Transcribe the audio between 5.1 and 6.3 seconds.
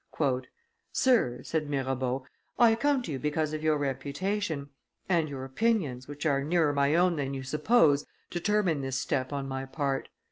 your opinions, which